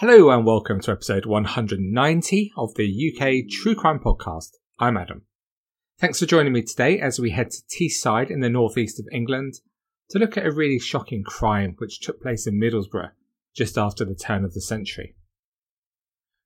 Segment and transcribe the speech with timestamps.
[0.00, 4.52] Hello and welcome to episode 190 of the UK True Crime Podcast.
[4.78, 5.26] I'm Adam.
[5.98, 9.56] Thanks for joining me today as we head to Teesside in the northeast of England
[10.08, 13.10] to look at a really shocking crime which took place in Middlesbrough
[13.54, 15.16] just after the turn of the century.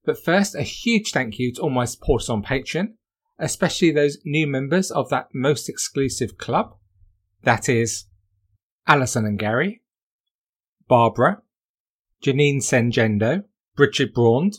[0.04, 2.94] But first, a huge thank you to all my supporters on Patreon,
[3.38, 6.74] especially those new members of that most exclusive club.
[7.44, 8.06] That is
[8.88, 9.80] Alison and Gary,
[10.88, 11.40] Barbara,
[12.24, 13.44] Janine Sengendo,
[13.76, 14.58] Bridget Braund,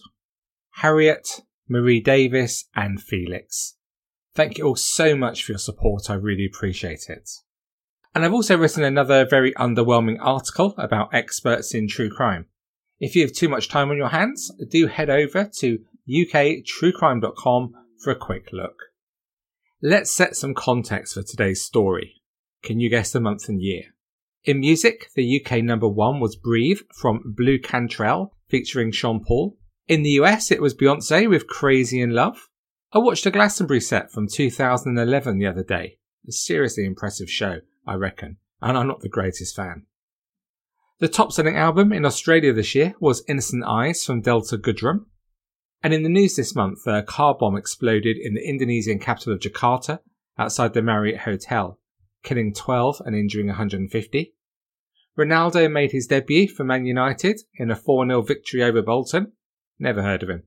[0.75, 3.75] Harriet, Marie Davis, and Felix.
[4.33, 6.09] Thank you all so much for your support.
[6.09, 7.29] I really appreciate it.
[8.13, 12.47] And I've also written another very underwhelming article about experts in true crime.
[12.99, 15.79] If you have too much time on your hands, do head over to
[16.09, 18.75] uktruecrime.com for a quick look.
[19.81, 22.21] Let's set some context for today's story.
[22.63, 23.83] Can you guess the month and year?
[24.43, 29.57] In music, the UK number one was Breathe from Blu Cantrell featuring Sean Paul.
[29.89, 32.47] In the US, it was Beyonce with Crazy in Love.
[32.93, 35.97] I watched a Glastonbury set from 2011 the other day.
[36.25, 39.87] A seriously impressive show, I reckon, and I'm not the greatest fan.
[40.99, 45.07] The top selling album in Australia this year was Innocent Eyes from Delta Goodrem.
[45.83, 49.41] And in the news this month, a car bomb exploded in the Indonesian capital of
[49.41, 49.99] Jakarta
[50.37, 51.77] outside the Marriott Hotel,
[52.23, 54.33] killing 12 and injuring 150.
[55.17, 59.31] Ronaldo made his debut for Man United in a 4 0 victory over Bolton.
[59.79, 60.43] Never heard of him.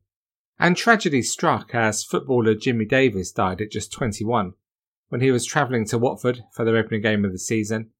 [0.59, 4.55] And tragedy struck as footballer Jimmy Davis died at just 21
[5.09, 7.91] when he was travelling to Watford for their opening game of the season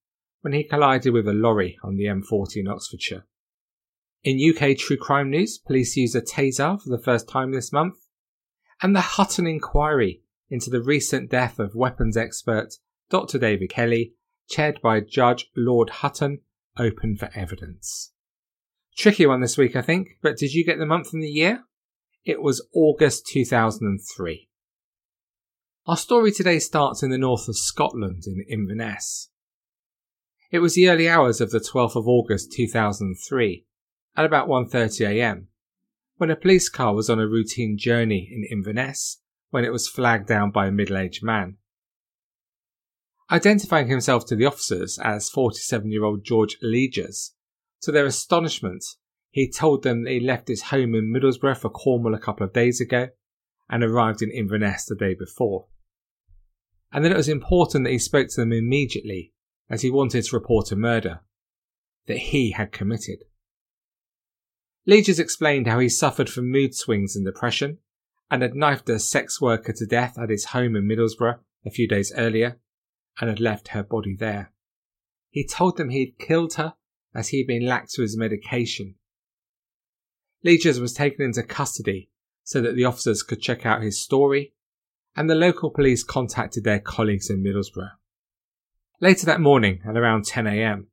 [0.41, 3.25] when he collided with a lorry on the M40 in Oxfordshire.
[4.25, 7.95] In UK true crime news, police used a taser for the first time this month,
[8.83, 12.75] and the Hutton inquiry into the recent death of weapons expert
[13.11, 13.39] Dr.
[13.39, 14.15] David Kelly,
[14.49, 16.41] chaired by Judge Lord Hutton,
[16.79, 18.13] open for evidence.
[18.97, 21.65] Tricky one this week, I think, but did you get the month and the year?
[22.25, 24.49] It was August 2003.
[25.87, 29.31] Our story today starts in the north of Scotland in Inverness.
[30.51, 33.65] It was the early hours of the 12th of August 2003
[34.17, 35.47] at about 1.30am
[36.17, 40.27] when a police car was on a routine journey in Inverness when it was flagged
[40.27, 41.57] down by a middle-aged man.
[43.31, 47.33] Identifying himself to the officers as 47 year old George Leigers,
[47.83, 48.85] to their astonishment,
[49.31, 52.55] he told them that he left his home in Middlesbrough for Cornwall a couple of
[52.55, 53.09] days ago
[53.69, 55.67] and arrived in Inverness the day before.
[56.91, 59.35] And then it was important that he spoke to them immediately
[59.69, 61.21] as he wanted to report a murder
[62.07, 63.25] that he had committed.
[64.87, 67.77] Leigers explained how he suffered from mood swings and depression
[68.31, 71.87] and had knifed a sex worker to death at his home in Middlesbrough a few
[71.87, 72.59] days earlier
[73.21, 74.53] and had left her body there.
[75.31, 76.75] He told them he had killed her
[77.15, 78.95] as he had been lax with his medication.
[80.45, 82.11] Leigers was taken into custody
[82.45, 84.55] so that the officers could check out his story,
[85.17, 87.91] and the local police contacted their colleagues in Middlesbrough.
[89.01, 90.87] Later that morning, at around 10am,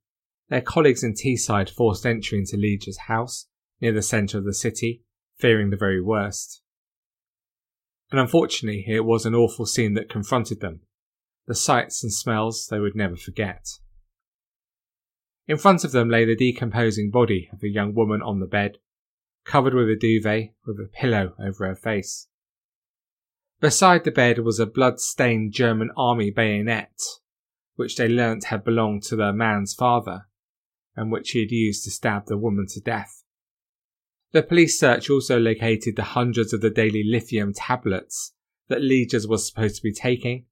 [0.49, 3.47] their colleagues in Teesside forced entry into Leigers' house
[3.79, 5.03] near the centre of the city,
[5.37, 6.61] fearing the very worst.
[8.11, 10.81] And unfortunately, it was an awful scene that confronted them
[11.47, 13.67] the sights and smells they would never forget.
[15.47, 18.77] In front of them lay the decomposing body of a young woman on the bed,
[19.43, 22.27] covered with a duvet with a pillow over her face.
[23.61, 26.99] Beside the bed was a blood-stained German army bayonet,
[27.75, 30.27] which they learnt had belonged to the man's father,
[30.95, 33.23] and which he had used to stab the woman to death.
[34.31, 38.33] The police search also located the hundreds of the daily lithium tablets
[38.67, 40.45] that Leigers was supposed to be taking,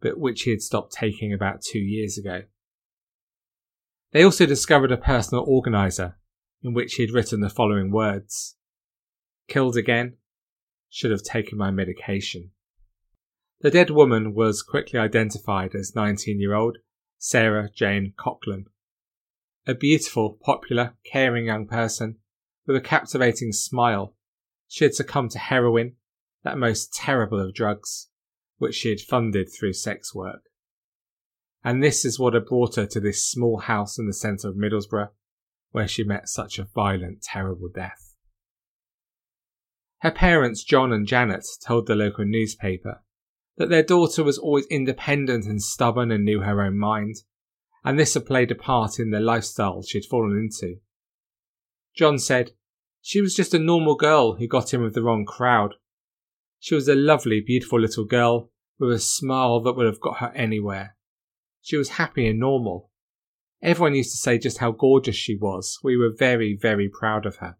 [0.00, 2.42] but which he had stopped taking about two years ago.
[4.12, 6.16] They also discovered a personal organiser
[6.62, 8.56] in which he had written the following words
[9.48, 10.16] Killed again,
[10.90, 12.50] should have taken my medication.
[13.60, 16.78] The dead woman was quickly identified as 19 year old
[17.18, 18.66] Sarah Jane Coughlan.
[19.66, 22.18] A beautiful, popular, caring young person
[22.66, 24.14] with a captivating smile,
[24.68, 25.96] she had succumbed to heroin,
[26.44, 28.07] that most terrible of drugs,
[28.58, 30.42] which she had funded through sex work.
[31.64, 34.56] And this is what had brought her to this small house in the centre of
[34.56, 35.10] Middlesbrough,
[35.70, 38.14] where she met such a violent, terrible death.
[40.00, 43.02] Her parents, John and Janet, told the local newspaper
[43.56, 47.16] that their daughter was always independent and stubborn and knew her own mind,
[47.84, 50.76] and this had played a part in the lifestyle she had fallen into.
[51.96, 52.52] John said,
[53.02, 55.74] She was just a normal girl who got in with the wrong crowd.
[56.60, 60.32] She was a lovely, beautiful little girl with a smile that would have got her
[60.34, 60.96] anywhere.
[61.62, 62.90] She was happy and normal.
[63.62, 65.78] Everyone used to say just how gorgeous she was.
[65.82, 67.56] We were very, very proud of her.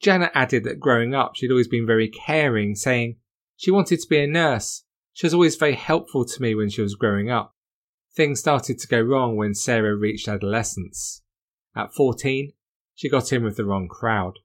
[0.00, 3.18] Janet added that growing up she'd always been very caring, saying
[3.56, 4.84] she wanted to be a nurse.
[5.12, 7.54] She was always very helpful to me when she was growing up.
[8.14, 11.22] Things started to go wrong when Sarah reached adolescence.
[11.76, 12.52] At 14,
[12.94, 14.40] she got in with the wrong crowd.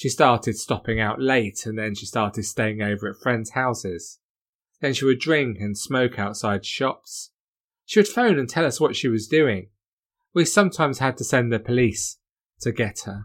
[0.00, 4.18] She started stopping out late and then she started staying over at friends' houses.
[4.80, 7.32] Then she would drink and smoke outside shops.
[7.84, 9.68] She would phone and tell us what she was doing.
[10.32, 12.16] We sometimes had to send the police
[12.62, 13.24] to get her.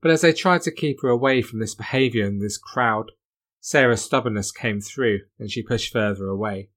[0.00, 3.10] But as they tried to keep her away from this behaviour and this crowd,
[3.58, 6.70] Sarah's stubbornness came through and she pushed further away.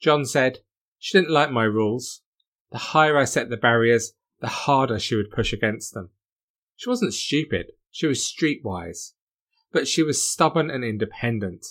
[0.00, 0.60] John said,
[1.00, 2.22] She didn't like my rules.
[2.70, 6.10] The higher I set the barriers, the harder she would push against them.
[6.76, 9.12] She wasn't stupid, she was streetwise,
[9.72, 11.66] but she was stubborn and independent.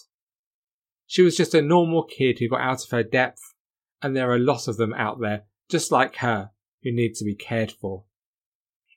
[1.05, 3.53] She was just a normal kid who got out of her depth,
[4.01, 6.51] and there are a lot of them out there just like her
[6.83, 8.05] who need to be cared for.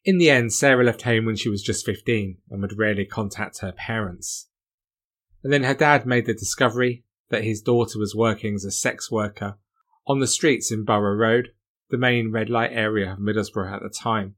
[0.05, 3.59] In the end, Sarah left home when she was just 15 and would rarely contact
[3.59, 4.49] her parents.
[5.43, 9.11] And then her dad made the discovery that his daughter was working as a sex
[9.11, 9.59] worker
[10.07, 11.53] on the streets in Borough Road,
[11.91, 14.37] the main red light area of Middlesbrough at the time.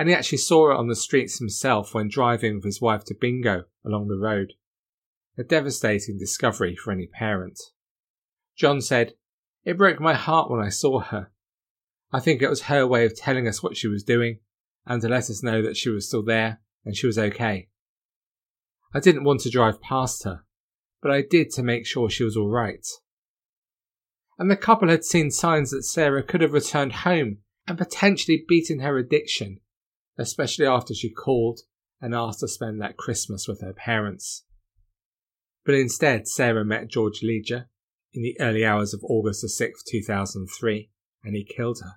[0.00, 3.14] And he actually saw it on the streets himself when driving with his wife to
[3.14, 4.54] bingo along the road.
[5.36, 7.60] A devastating discovery for any parent.
[8.56, 9.12] John said,
[9.62, 11.30] It broke my heart when I saw her.
[12.14, 14.38] I think it was her way of telling us what she was doing
[14.86, 17.68] and to let us know that she was still there and she was okay.
[18.94, 20.46] I didn't want to drive past her,
[21.02, 22.86] but I did to make sure she was all right.
[24.38, 28.80] And the couple had seen signs that Sarah could have returned home and potentially beaten
[28.80, 29.60] her addiction,
[30.20, 31.60] especially after she called
[32.00, 34.44] and asked to spend that Christmas with her parents.
[35.64, 37.68] But instead, Sarah met George Leger
[38.12, 40.90] in the early hours of August 6, 2003,
[41.24, 41.92] and he killed her.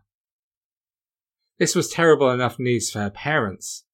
[1.59, 3.85] This was terrible enough news for her parents,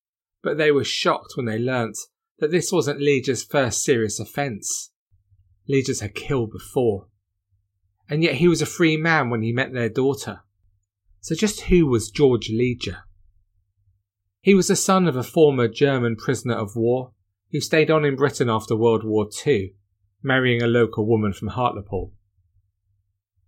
[0.44, 1.98] but they were shocked when they learnt
[2.38, 4.92] that this wasn't Leigers' first serious offence.
[5.68, 7.08] Leigers' had killed before.
[8.08, 10.42] And yet he was a free man when he met their daughter.
[11.22, 13.04] So just who was George Leger?
[14.42, 17.12] He was the son of a former German prisoner of war
[17.52, 19.74] who stayed on in Britain after World War II,
[20.24, 22.14] marrying a local woman from Hartlepool.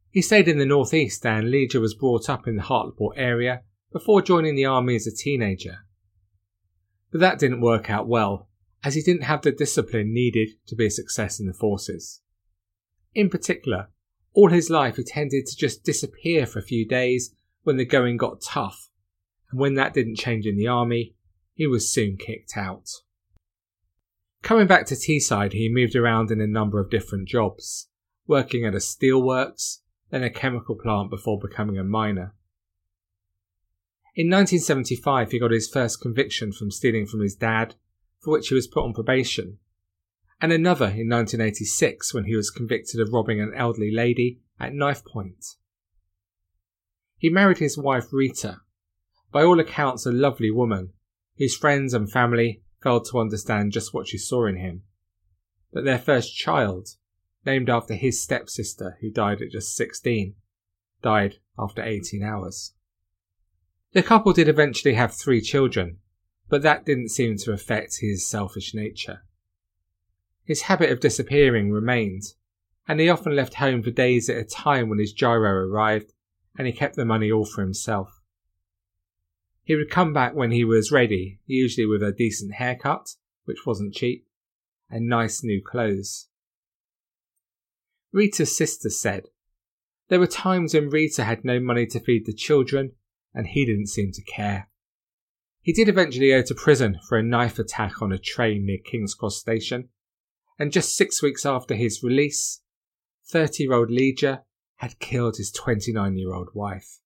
[0.09, 4.21] He stayed in the northeast and Leger was brought up in the Hartlepool area before
[4.21, 5.85] joining the army as a teenager.
[7.11, 8.49] But that didn't work out well,
[8.83, 12.21] as he didn't have the discipline needed to be a success in the forces.
[13.13, 13.89] In particular,
[14.33, 18.17] all his life he tended to just disappear for a few days when the going
[18.17, 18.80] got tough,
[19.51, 21.15] and when that didn't change in the army,
[21.53, 22.89] he was soon kicked out.
[24.41, 27.89] Coming back to Teesside, he moved around in a number of different jobs,
[28.25, 32.33] working at a steelworks, then a chemical plant before becoming a miner.
[34.15, 37.75] In 1975, he got his first conviction from stealing from his dad,
[38.19, 39.59] for which he was put on probation,
[40.41, 45.05] and another in 1986 when he was convicted of robbing an elderly lady at knife
[45.05, 45.45] point.
[47.17, 48.61] He married his wife Rita,
[49.31, 50.91] by all accounts a lovely woman,
[51.37, 54.83] whose friends and family failed to understand just what she saw in him.
[55.71, 56.89] But their first child,
[57.45, 60.35] named after his stepsister who died at just 16,
[61.01, 62.73] died after 18 hours.
[63.93, 65.97] The couple did eventually have three children,
[66.49, 69.23] but that didn't seem to affect his selfish nature.
[70.43, 72.23] His habit of disappearing remained,
[72.87, 76.11] and he often left home for days at a time when his giro arrived,
[76.57, 78.20] and he kept the money all for himself.
[79.63, 83.15] He would come back when he was ready, usually with a decent haircut,
[83.45, 84.27] which wasn't cheap,
[84.89, 86.27] and nice new clothes.
[88.11, 89.27] Rita's sister said,
[90.09, 92.93] There were times when Rita had no money to feed the children
[93.33, 94.69] and he didn't seem to care.
[95.61, 99.13] He did eventually go to prison for a knife attack on a train near King's
[99.13, 99.89] Cross Station,
[100.57, 102.61] and just six weeks after his release,
[103.29, 104.43] 30 year old Leger
[104.77, 107.00] had killed his 29 year old wife.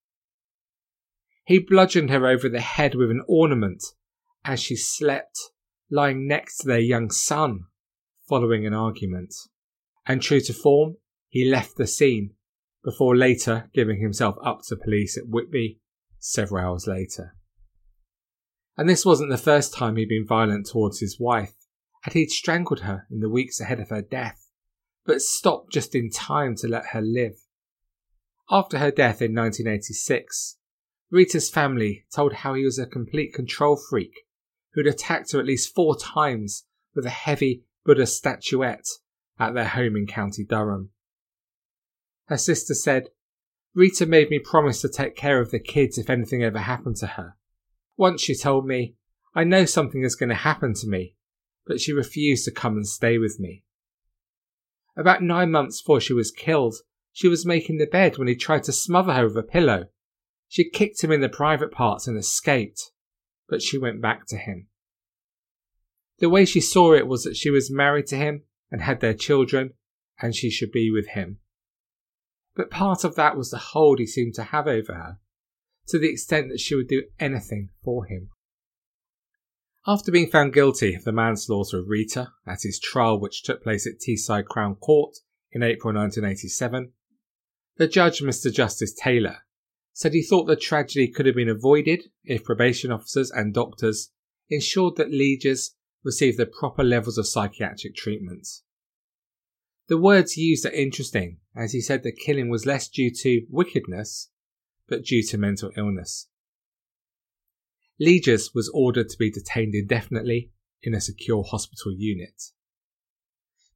[1.45, 3.83] He bludgeoned her over the head with an ornament
[4.43, 5.39] as she slept,
[5.91, 7.65] lying next to their young son,
[8.27, 9.33] following an argument.
[10.07, 10.97] And true to form,
[11.29, 12.31] he left the scene
[12.83, 15.79] before later giving himself up to police at Whitby
[16.19, 17.35] several hours later.
[18.77, 21.53] And this wasn't the first time he'd been violent towards his wife,
[22.03, 24.49] and he'd strangled her in the weeks ahead of her death,
[25.05, 27.35] but stopped just in time to let her live.
[28.49, 30.57] After her death in 1986,
[31.12, 34.25] Rita's family told how he was a complete control freak
[34.74, 38.88] who'd attacked her at least four times with a heavy Buddha statuette
[39.39, 40.89] at their home in County Durham.
[42.27, 43.09] Her sister said
[43.74, 47.07] Rita made me promise to take care of the kids if anything ever happened to
[47.07, 47.35] her.
[47.97, 48.95] Once she told me,
[49.33, 51.15] I know something is going to happen to me,
[51.67, 53.63] but she refused to come and stay with me.
[54.97, 56.75] About nine months before she was killed,
[57.12, 59.88] she was making the bed when he tried to smother her with a pillow.
[60.55, 62.91] She kicked him in the private parts and escaped,
[63.50, 64.69] but she went back to him.
[66.19, 69.13] The way she saw it was that she was married to him and had their
[69.13, 69.74] children,
[70.17, 71.39] and she should be with him.
[72.55, 75.19] But part of that was the hold he seemed to have over her,
[75.88, 78.29] to the extent that she would do anything for him.
[79.85, 83.85] After being found guilty of the manslaughter of Rita at his trial, which took place
[83.85, 85.17] at Teesside Crown Court
[85.51, 86.93] in April 1987,
[87.75, 88.50] the judge, Mr.
[88.50, 89.39] Justice Taylor,
[89.95, 94.11] said he thought the tragedy could have been avoided if probation officers and doctors
[94.49, 95.69] ensured that Leigers
[96.03, 98.45] received the proper levels of psychiatric treatment.
[99.87, 104.29] The words used are interesting, as he said the killing was less due to wickedness,
[104.89, 106.27] but due to mental illness.
[107.97, 110.51] Leigers was ordered to be detained indefinitely
[110.83, 112.51] in a secure hospital unit.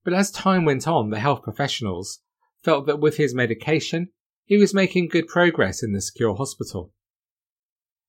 [0.03, 2.19] But as time went on, the health professionals
[2.61, 4.09] felt that with his medication,
[4.49, 6.91] he was making good progress in the secure hospital.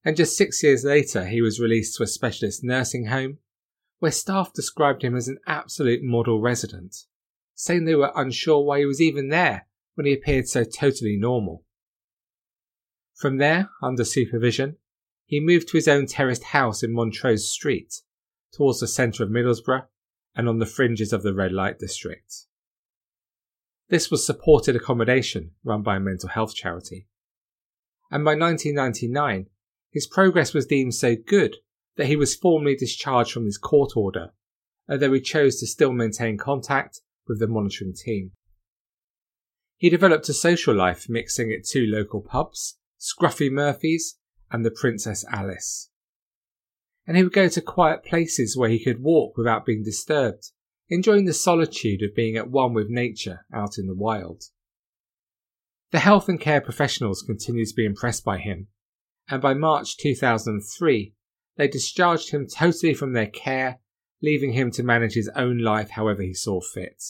[0.02, 3.38] And just six years later, he was released to a specialist nursing home
[3.98, 7.04] where staff described him as an absolute model resident,
[7.54, 9.66] saying they were unsure why he was even there
[9.96, 11.62] when he appeared so totally normal.
[13.14, 14.76] From there, under supervision,
[15.26, 17.96] he moved to his own terraced house in Montrose Street,
[18.50, 19.84] towards the centre of Middlesbrough
[20.34, 22.46] and on the fringes of the red light district.
[23.90, 27.08] This was supported accommodation run by a mental health charity.
[28.08, 29.46] And by 1999,
[29.90, 31.56] his progress was deemed so good
[31.96, 34.28] that he was formally discharged from his court order,
[34.88, 38.30] although he chose to still maintain contact with the monitoring team.
[39.76, 44.18] He developed a social life mixing at two local pubs, Scruffy Murphy's
[44.52, 45.90] and the Princess Alice.
[47.08, 50.52] And he would go to quiet places where he could walk without being disturbed,
[50.90, 54.42] enjoying the solitude of being at one with nature out in the wild.
[55.92, 58.66] The health and care professionals continued to be impressed by him,
[59.28, 61.14] and by March 2003,
[61.56, 63.78] they discharged him totally from their care,
[64.20, 67.02] leaving him to manage his own life however he saw fit.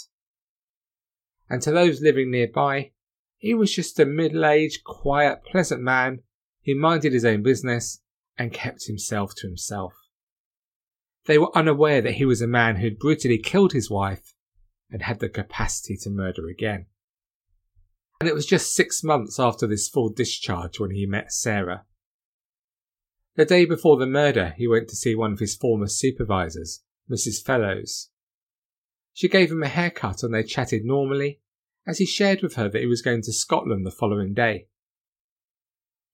[1.49, 2.93] And to those living nearby,
[3.37, 6.21] he was just a middle aged, quiet, pleasant man
[6.67, 8.01] who minded his own business
[8.39, 9.95] and kept himself to himself.
[11.27, 14.35] They were unaware that he was a man who had brutally killed his wife
[14.91, 16.87] and had the capacity to murder again.
[18.21, 21.85] And it was just six months after this full discharge when he met Sarah.
[23.37, 27.43] The day before the murder, he went to see one of his former supervisors, Mrs.
[27.43, 28.11] Fellows.
[29.15, 31.41] She gave him a haircut and they chatted normally
[31.87, 34.67] as he shared with her that he was going to Scotland the following day.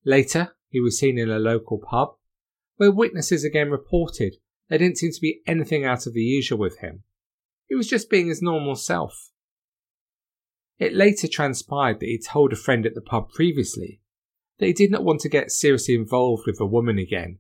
[0.04, 2.16] Later, he was seen in a local pub,
[2.76, 4.36] where witnesses again reported
[4.68, 7.02] there didn't seem to be anything out of the usual with him.
[7.66, 9.30] He was just being his normal self.
[10.78, 14.00] It later transpired that he told a friend at the pub previously
[14.58, 17.38] that he did not want to get seriously involved with a woman again,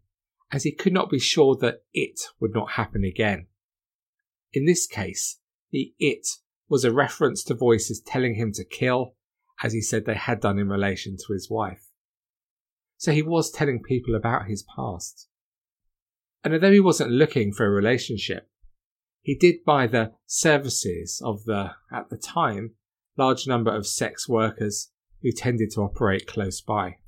[0.52, 3.46] as he could not be sure that it would not happen again.
[4.52, 5.38] In this case,
[5.70, 6.26] the it
[6.68, 9.14] was a reference to voices telling him to kill,
[9.62, 11.86] as he said they had done in relation to his wife
[12.96, 15.28] so he was telling people about his past.
[16.46, 18.48] And although he wasn't looking for a relationship,
[19.20, 22.76] he did buy the services of the, at the time,
[23.16, 26.98] large number of sex workers who tended to operate close by.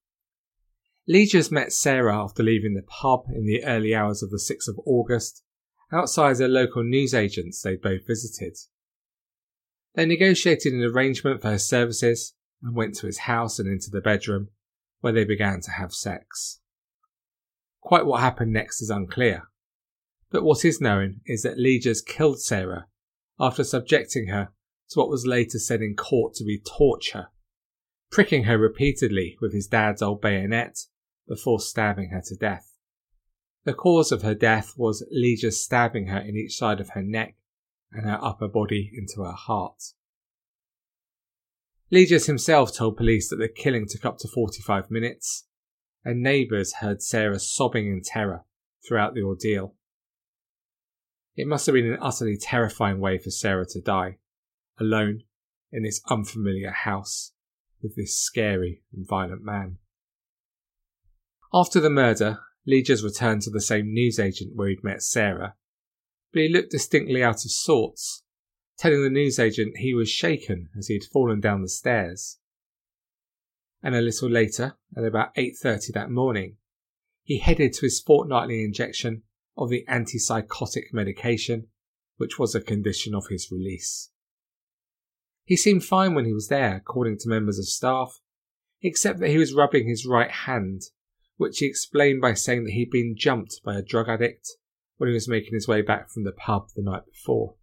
[1.08, 4.80] Leigers met Sarah after leaving the pub in the early hours of the 6th of
[4.84, 5.44] August
[5.92, 8.56] outside a local newsagents they both visited.
[9.94, 14.00] They negotiated an arrangement for her services and went to his house and into the
[14.00, 14.48] bedroom,
[15.00, 16.58] where they began to have sex.
[17.88, 19.48] Quite what happened next is unclear,
[20.30, 22.86] but what is known is that Leigers killed Sarah
[23.40, 24.50] after subjecting her
[24.90, 27.28] to what was later said in court to be torture,
[28.10, 30.80] pricking her repeatedly with his dad's old bayonet
[31.26, 32.74] before stabbing her to death.
[33.64, 37.36] The cause of her death was Leigers stabbing her in each side of her neck
[37.90, 39.94] and her upper body into her heart.
[41.90, 45.47] Leigers himself told police that the killing took up to 45 minutes,
[46.08, 48.42] and neighbours heard Sarah sobbing in terror
[48.82, 49.74] throughout the ordeal.
[51.36, 54.16] It must have been an utterly terrifying way for Sarah to die,
[54.80, 55.24] alone
[55.70, 57.32] in this unfamiliar house
[57.82, 59.76] with this scary and violent man.
[61.52, 65.56] After the murder, Leigers returned to the same newsagent where he'd met Sarah,
[66.32, 68.22] but he looked distinctly out of sorts
[68.78, 72.38] telling the newsagent he was shaken as he had fallen down the stairs.
[73.82, 76.56] And a little later, at about 8:30 that morning,
[77.22, 79.22] he headed to his fortnightly injection
[79.56, 81.68] of the antipsychotic medication,
[82.16, 84.10] which was a condition of his release.
[85.44, 88.20] He seemed fine when he was there, according to members of staff,
[88.82, 90.82] except that he was rubbing his right hand,
[91.36, 94.56] which he explained by saying that he'd been jumped by a drug addict
[94.96, 97.54] when he was making his way back from the pub the night before.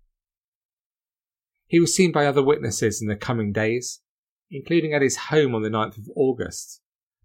[1.68, 4.02] He was seen by other witnesses in the coming days,
[4.50, 6.82] including at his home on the 9th of August,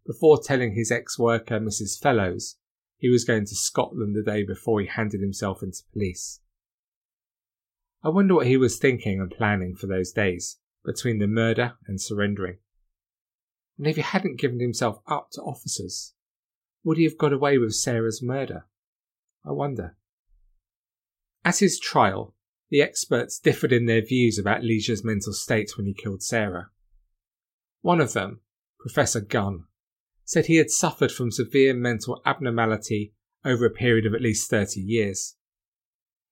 [0.06, 1.98] before telling his ex worker, Mrs.
[2.00, 2.56] Fellows,
[2.98, 6.40] he was going to Scotland the day before he handed himself into police.
[8.02, 12.00] I wonder what he was thinking and planning for those days between the murder and
[12.00, 12.58] surrendering.
[13.78, 16.14] And if he hadn't given himself up to officers,
[16.84, 18.66] would he have got away with Sarah's murder?
[19.44, 19.96] I wonder.
[21.44, 22.34] At his trial,
[22.70, 26.70] the experts differed in their views about Leigers' mental state when he killed Sarah.
[27.82, 28.40] One of them,
[28.78, 29.64] Professor Gunn,
[30.24, 34.80] said he had suffered from severe mental abnormality over a period of at least 30
[34.80, 35.36] years.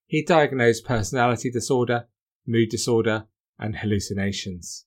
[0.07, 2.07] He diagnosed personality disorder,
[2.47, 3.27] mood disorder,
[3.59, 4.87] and hallucinations.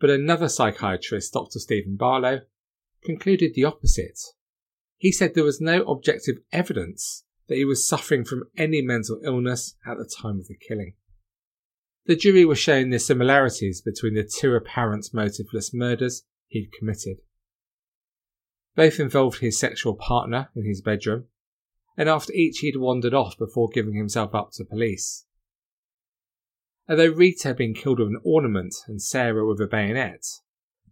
[0.00, 1.58] But another psychiatrist, Dr.
[1.58, 2.42] Stephen Barlow,
[3.04, 4.18] concluded the opposite.
[4.96, 9.76] He said there was no objective evidence that he was suffering from any mental illness
[9.86, 10.94] at the time of the killing.
[12.04, 17.18] The jury were shown the similarities between the two apparent motiveless murders he'd committed.
[18.74, 21.28] Both involved his sexual partner in his bedroom,
[21.96, 25.26] and after each he'd wandered off before giving himself up to police.
[26.88, 30.24] Although Rita had been killed with an ornament and Sarah with a bayonet,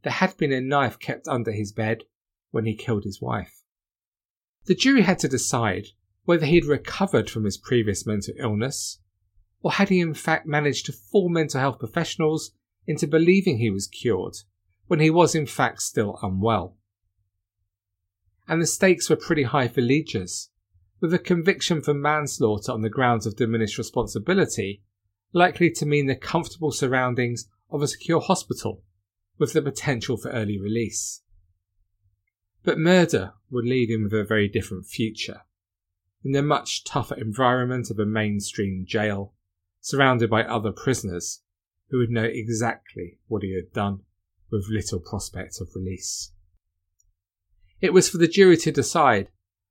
[0.03, 2.05] there had been a knife kept under his bed
[2.51, 3.65] when he killed his wife.
[4.67, 5.89] The jury had to decide
[6.25, 9.01] whether he had recovered from his previous mental illness,
[9.63, 12.53] or had he in fact managed to fool mental health professionals
[12.87, 14.37] into believing he was cured
[14.87, 16.77] when he was in fact still unwell?
[18.49, 20.49] And the stakes were pretty high for Leigers,
[21.01, 24.83] with a conviction for manslaughter on the grounds of diminished responsibility
[25.33, 28.83] likely to mean the comfortable surroundings of a secure hospital
[29.39, 31.23] with the potential for early release.
[32.63, 35.43] But murder would leave him with a very different future,
[36.23, 39.33] in the much tougher environment of a mainstream jail,
[39.81, 41.43] surrounded by other prisoners
[41.91, 44.01] who would know exactly what he had done
[44.51, 46.33] with little prospect of release.
[47.81, 49.29] It was for the jury to decide,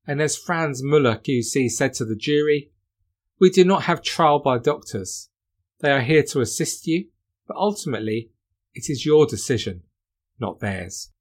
[0.08, 2.72] and as Franz Muller QC said to the jury,
[3.40, 5.30] we do not have trial by doctors.
[5.80, 7.08] They are here to assist you,
[7.48, 8.32] but ultimately
[8.74, 9.84] it is your decision,
[10.40, 11.12] not theirs.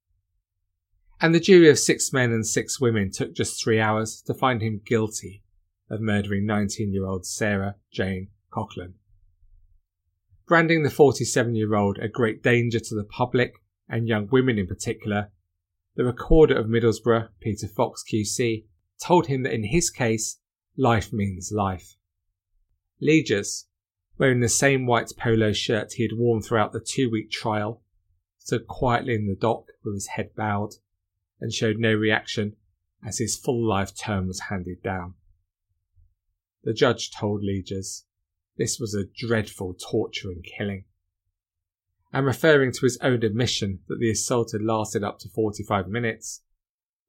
[1.21, 4.61] And the jury of six men and six women took just three hours to find
[4.61, 5.43] him guilty
[5.89, 8.93] of murdering 19 year old Sarah Jane Coughlan.
[10.47, 13.53] Branding the 47 year old a great danger to the public
[13.87, 15.31] and young women in particular
[15.99, 18.63] the recorder of Middlesbrough, Peter Fox QC,
[19.03, 20.39] told him that in his case,
[20.77, 21.97] life means life.
[23.01, 23.65] Leigers,
[24.17, 27.81] wearing the same white polo shirt he had worn throughout the two week trial,
[28.37, 30.75] stood quietly in the dock with his head bowed
[31.41, 32.55] and showed no reaction
[33.05, 35.15] as his full life term was handed down.
[36.63, 38.05] The judge told Leigers
[38.59, 40.85] this was a dreadful torture and killing
[42.11, 46.41] and referring to his own admission that the assault had lasted up to 45 minutes,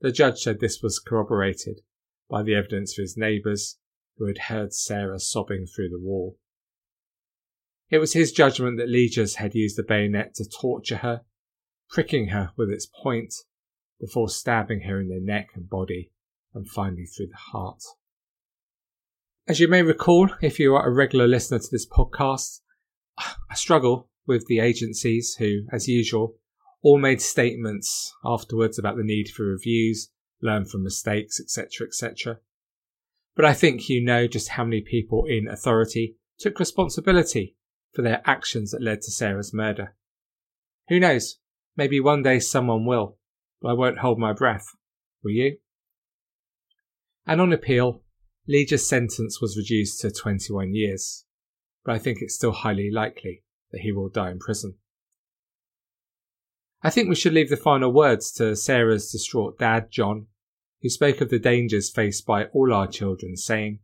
[0.01, 1.81] the judge said this was corroborated
[2.29, 3.79] by the evidence of his neighbours
[4.19, 6.39] who had heard Sarah sobbing through the wall.
[7.89, 11.23] It was his judgment that Leigers had used the bayonet to torture her,
[11.89, 13.35] pricking her with its point
[13.99, 16.13] before stabbing her in the neck and body
[16.55, 17.83] and finally through the heart.
[19.51, 22.61] As you may recall, if you are a regular listener to this podcast,
[23.19, 26.37] I struggle with the agencies who, as usual,
[26.83, 32.39] all made statements afterwards about the need for reviews, learn from mistakes, etc., etc.
[33.35, 37.57] But I think you know just how many people in authority took responsibility
[37.93, 39.97] for their actions that led to Sarah's murder.
[40.91, 41.39] Who knows?
[41.77, 43.19] Maybe one day someone will,
[43.61, 44.77] but I won't hold my breath.
[45.25, 45.57] Will you?
[47.27, 48.05] And on appeal,
[48.51, 51.25] Leigers' sentence was reduced to 21 years,
[51.85, 54.75] but I think it's still highly likely that he will die in prison.
[56.83, 60.27] I think we should leave the final words to Sarah's distraught dad, John,
[60.83, 63.79] who spoke of the dangers faced by all our children, saying,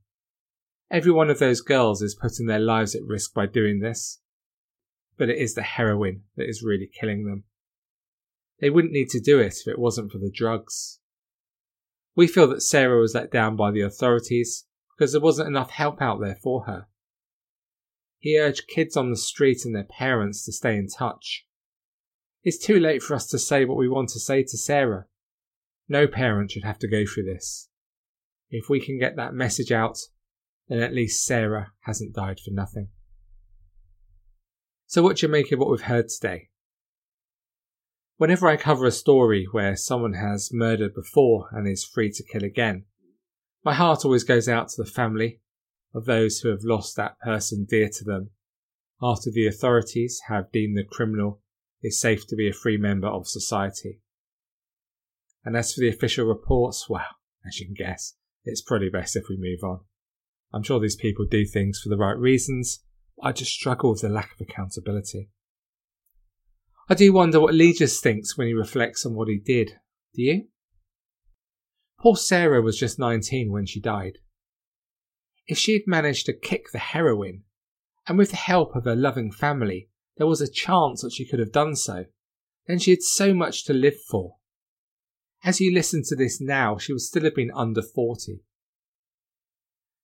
[0.91, 4.21] Every one of those girls is putting their lives at risk by doing this,
[5.17, 7.45] but it is the heroin that is really killing them.
[8.61, 10.99] They wouldn't need to do it if it wasn't for the drugs.
[12.17, 14.65] We feel that Sarah was let down by the authorities
[14.97, 16.87] because there wasn't enough help out there for her.
[18.19, 21.47] He urged kids on the street and their parents to stay in touch.
[22.43, 25.07] It's too late for us to say what we want to say to Sarah.
[25.89, 27.69] No parent should have to go through this.
[28.49, 29.99] if we can get that message out,
[30.69, 32.89] then at least Sarah hasn't died for nothing.
[34.87, 36.49] So, what do you make of what we've heard today?
[38.19, 42.45] Whenever I cover a story where someone has murdered before and is free to kill
[42.45, 42.85] again,
[43.65, 45.41] my heart always goes out to the family
[45.95, 48.31] of those who have lost that person dear to them
[49.03, 51.41] after the authorities have deemed the criminal
[51.83, 54.01] is safe to be a free member of society.
[55.45, 57.05] And as for the official reports, well,
[57.47, 59.81] as you can guess, it's probably best if we move on.
[60.53, 62.83] I'm sure these people do things for the right reasons.
[63.23, 65.29] I just struggle with the lack of accountability.
[66.89, 69.79] I do wonder what Leigers thinks when he reflects on what he did.
[70.15, 70.49] Do you?
[71.99, 74.19] Poor Sarah was just 19 when she died.
[75.49, 77.43] If she had managed to kick the heroin,
[78.07, 81.41] and with the help of her loving family, there was a chance that she could
[81.41, 82.05] have done so,
[82.67, 84.37] then she had so much to live for.
[85.45, 88.41] As you listen to this now, she would still have been under 40.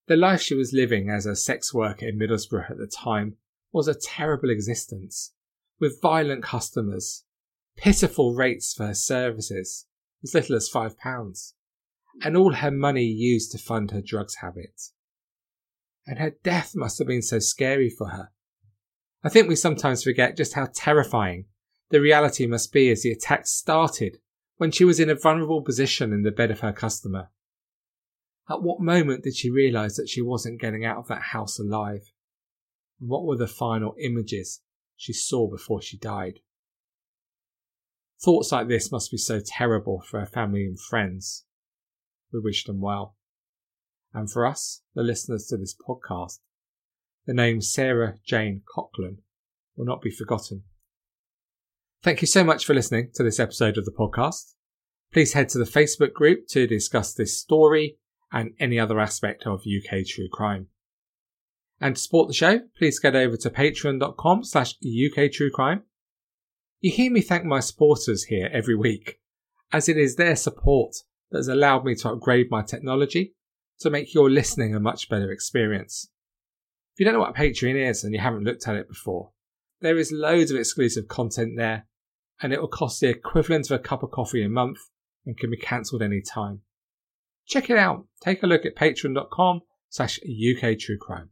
[0.06, 3.36] The life she was living as a sex worker in Middlesbrough at the time
[3.72, 5.32] was a terrible existence,
[5.82, 7.24] with violent customers,
[7.76, 9.86] pitiful rates for her services,
[10.22, 11.52] as little as £5,
[12.22, 14.80] and all her money used to fund her drugs habit.
[16.06, 18.30] And her death must have been so scary for her.
[19.24, 21.46] I think we sometimes forget just how terrifying
[21.90, 24.18] the reality must be as the attack started
[24.58, 27.30] when she was in a vulnerable position in the bed of her customer.
[28.48, 32.12] At what moment did she realise that she wasn't getting out of that house alive?
[33.00, 34.60] And what were the final images
[35.02, 36.38] she saw before she died?
[38.22, 41.44] Thoughts like this must be so terrible for her family and friends.
[42.32, 43.16] We wish them well.
[44.14, 46.38] And for us, the listeners to this podcast,
[47.26, 49.16] the name Sarah Jane Coughlan
[49.74, 50.62] will not be forgotten.
[52.04, 54.54] Thank you so much for listening to this episode of the podcast.
[55.12, 57.98] Please head to the Facebook group to discuss this story
[58.30, 60.68] and any other aspect of UK true crime.
[61.82, 65.82] And to support the show, please get over to patreon.com slash UK true crime.
[66.80, 69.18] You hear me thank my supporters here every week,
[69.72, 70.94] as it is their support
[71.32, 73.34] that has allowed me to upgrade my technology
[73.80, 76.08] to make your listening a much better experience.
[76.94, 79.32] If you don't know what Patreon is and you haven't looked at it before,
[79.80, 81.88] there is loads of exclusive content there,
[82.40, 84.78] and it will cost the equivalent of a cup of coffee a month
[85.26, 86.60] and can be cancelled any time.
[87.44, 88.06] Check it out.
[88.20, 91.30] Take a look at patreon.com slash UK True Crime.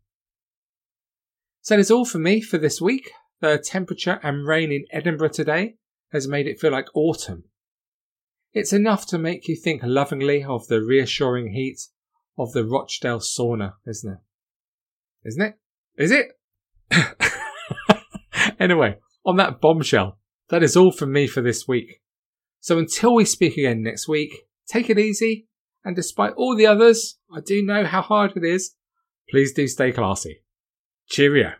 [1.62, 3.10] So that's all for me for this week.
[3.40, 5.76] The temperature and rain in Edinburgh today
[6.12, 7.44] has made it feel like autumn.
[8.52, 11.78] It's enough to make you think lovingly of the reassuring heat
[12.36, 14.18] of the Rochdale sauna, isn't it?
[15.28, 15.54] Isn't it?
[15.96, 16.28] Is it?
[18.60, 20.18] anyway, on that bombshell,
[20.48, 22.00] that is all from me for this week.
[22.60, 24.32] So until we speak again next week,
[24.66, 25.46] take it easy,
[25.84, 28.74] and despite all the others, I do know how hard it is.
[29.30, 30.42] Please do stay classy.
[31.10, 31.56] Cheerio.